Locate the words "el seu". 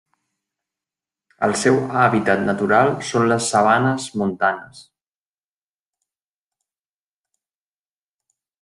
1.47-1.77